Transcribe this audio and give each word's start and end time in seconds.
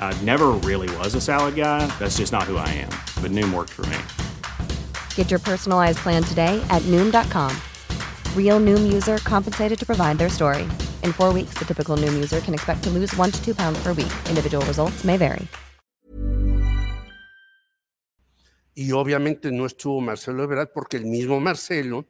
I 0.00 0.16
never 0.22 0.48
really 0.64 0.88
was 0.96 1.14
a 1.14 1.20
salad 1.20 1.54
guy. 1.54 1.86
That's 1.98 2.16
just 2.16 2.32
not 2.32 2.44
who 2.44 2.56
I 2.56 2.68
am. 2.80 2.90
But 3.22 3.32
Noom 3.32 3.52
worked 3.52 3.70
for 3.70 3.84
me. 3.86 3.98
Get 5.14 5.30
your 5.30 5.40
personalized 5.40 5.98
plan 5.98 6.22
today 6.24 6.64
at 6.70 6.82
Noom.com. 6.86 7.54
Real 8.34 8.58
Noom 8.58 8.90
user 8.90 9.18
compensated 9.18 9.78
to 9.78 9.84
provide 9.84 10.16
their 10.16 10.30
story. 10.30 10.66
In 11.04 11.12
four 11.12 11.30
weeks, 11.34 11.58
the 11.58 11.66
typical 11.66 11.98
Noom 11.98 12.14
user 12.14 12.40
can 12.40 12.54
expect 12.54 12.82
to 12.84 12.90
lose 12.90 13.14
one 13.16 13.30
to 13.30 13.44
two 13.44 13.54
pounds 13.54 13.78
per 13.82 13.92
week. 13.92 14.12
Individual 14.30 14.64
results 14.64 15.04
may 15.04 15.18
vary. 15.18 15.46
Y 18.74 18.92
obviamente 18.92 19.50
no 19.50 19.66
estuvo 19.66 20.00
Marcelo 20.00 20.44
Ebrard 20.44 20.70
porque 20.72 20.98
el 20.98 21.04
mismo 21.04 21.40
Marcelo 21.40 22.06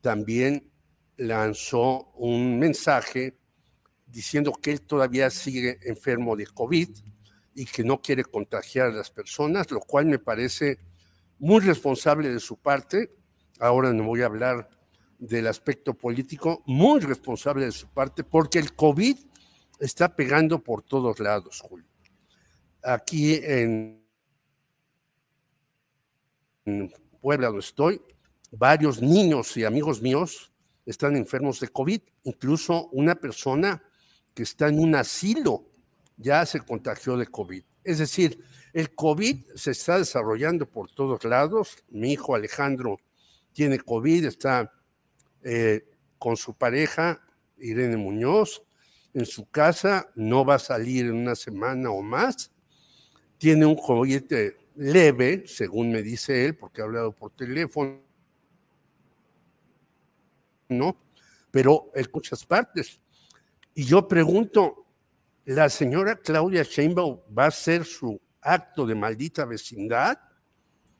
también 0.00 0.68
lanzó 1.16 2.10
un 2.16 2.58
mensaje 2.58 3.38
diciendo 4.08 4.52
que 4.60 4.72
él 4.72 4.80
todavía 4.80 5.30
sigue 5.30 5.78
enfermo 5.84 6.34
de 6.34 6.46
COVID 6.46 6.88
y 7.54 7.66
que 7.66 7.84
no 7.84 8.00
quiere 8.00 8.24
contagiar 8.24 8.88
a 8.88 8.92
las 8.92 9.10
personas, 9.10 9.70
lo 9.70 9.80
cual 9.80 10.06
me 10.06 10.18
parece 10.18 10.78
muy 11.38 11.60
responsable 11.60 12.30
de 12.30 12.40
su 12.40 12.56
parte. 12.56 13.14
Ahora 13.58 13.92
no 13.92 14.04
voy 14.04 14.22
a 14.22 14.26
hablar 14.26 14.70
del 15.18 15.46
aspecto 15.46 15.94
político, 15.94 16.62
muy 16.66 17.00
responsable 17.00 17.66
de 17.66 17.72
su 17.72 17.88
parte, 17.88 18.24
porque 18.24 18.58
el 18.58 18.74
COVID 18.74 19.16
está 19.78 20.14
pegando 20.14 20.62
por 20.62 20.82
todos 20.82 21.20
lados, 21.20 21.60
Julio. 21.60 21.86
Aquí 22.82 23.34
en, 23.34 24.02
Puebla, 27.20 27.48
donde 27.48 27.60
estoy, 27.60 28.00
varios 28.50 29.00
niños 29.00 29.56
y 29.56 29.64
amigos 29.64 30.00
míos 30.00 30.52
están 30.86 31.16
enfermos 31.16 31.60
de 31.60 31.68
COVID, 31.68 32.00
incluso 32.24 32.88
una 32.90 33.14
persona 33.14 33.82
que 34.34 34.42
está 34.42 34.68
en 34.68 34.78
un 34.78 34.94
asilo 34.94 35.71
ya 36.16 36.46
se 36.46 36.60
contagió 36.60 37.16
de 37.16 37.26
COVID. 37.26 37.62
Es 37.84 37.98
decir, 37.98 38.42
el 38.72 38.94
COVID 38.94 39.44
se 39.54 39.72
está 39.72 39.98
desarrollando 39.98 40.66
por 40.66 40.90
todos 40.90 41.24
lados. 41.24 41.84
Mi 41.90 42.12
hijo 42.12 42.34
Alejandro 42.34 43.00
tiene 43.52 43.78
COVID, 43.78 44.24
está 44.24 44.72
eh, 45.42 45.84
con 46.18 46.36
su 46.36 46.54
pareja, 46.54 47.20
Irene 47.58 47.96
Muñoz, 47.96 48.62
en 49.14 49.26
su 49.26 49.48
casa, 49.50 50.10
no 50.14 50.44
va 50.44 50.54
a 50.54 50.58
salir 50.58 51.06
en 51.06 51.14
una 51.14 51.34
semana 51.34 51.90
o 51.90 52.02
más. 52.02 52.50
Tiene 53.38 53.66
un 53.66 53.76
COVID 53.76 54.32
leve, 54.76 55.44
según 55.46 55.90
me 55.90 56.02
dice 56.02 56.46
él, 56.46 56.56
porque 56.56 56.80
ha 56.80 56.84
hablado 56.84 57.12
por 57.12 57.32
teléfono, 57.32 58.00
¿no? 60.68 60.96
Pero 61.50 61.90
en 61.94 62.06
muchas 62.14 62.46
partes. 62.46 63.00
Y 63.74 63.84
yo 63.84 64.08
pregunto, 64.08 64.81
¿la 65.44 65.68
señora 65.68 66.16
Claudia 66.16 66.62
Sheinbaum 66.62 67.20
va 67.36 67.44
a 67.44 67.48
hacer 67.48 67.84
su 67.84 68.20
acto 68.40 68.86
de 68.86 68.94
maldita 68.94 69.44
vecindad? 69.44 70.18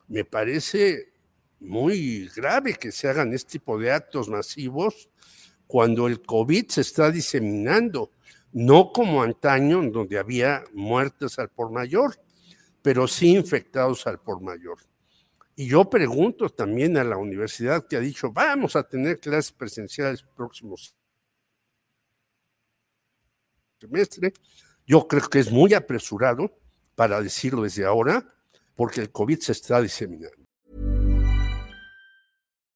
Me 0.09 0.25
parece 0.25 1.13
muy 1.61 2.29
grave 2.35 2.75
que 2.75 2.91
se 2.93 3.09
hagan 3.09 3.33
este 3.33 3.53
tipo 3.59 3.79
de 3.79 3.93
actos 3.93 4.29
masivos 4.29 5.09
cuando 5.67 6.07
el 6.07 6.21
COVID 6.23 6.69
se 6.69 6.83
está 6.83 7.11
diseminando, 7.11 8.11
no 8.53 8.93
como 8.93 9.23
antaño, 9.23 9.83
donde 9.91 10.19
había 10.19 10.65
muertes 10.75 11.39
al 11.39 11.49
por 11.49 11.71
mayor, 11.71 12.21
pero 12.83 13.09
sí 13.09 13.35
infectados 13.35 14.07
al 14.07 14.21
por 14.21 14.43
mayor. 14.43 14.79
Y 15.55 15.69
yo 15.69 15.89
pregunto 15.89 16.49
también 16.51 16.97
a 16.97 17.05
la 17.05 17.17
universidad 17.17 17.87
que 17.87 17.97
ha 17.97 18.01
dicho, 18.01 18.33
vamos 18.33 18.75
a 18.75 18.83
tener 18.83 19.21
clases 19.21 19.53
presenciales 19.53 20.23
próximos 20.23 20.95
semestre. 23.83 24.33
Yo 24.87 25.07
creo 25.07 25.29
que 25.29 25.39
es 25.39 25.51
muy 25.51 25.75
apresurado 25.75 26.51
para 26.95 27.21
decirlo 27.21 27.63
desde 27.63 27.85
ahora, 27.85 28.27
porque 28.75 29.01
el 29.01 29.11
COVID 29.11 29.39
se 29.41 29.53
está 29.53 29.81
diseminando. 29.81 30.42